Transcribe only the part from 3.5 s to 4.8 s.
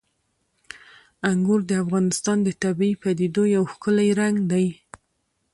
یو ښکلی رنګ دی.